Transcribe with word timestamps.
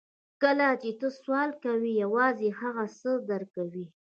کله 0.41 0.67
چې 0.81 0.89
ته 0.99 1.07
سوال 1.21 1.49
کوې 1.63 1.91
یوازې 2.03 2.49
هغه 2.59 2.85
څه 2.99 3.11
درکوي 3.29 3.85